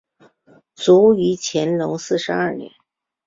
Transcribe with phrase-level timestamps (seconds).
[0.73, 2.71] 卒于乾隆四十二年。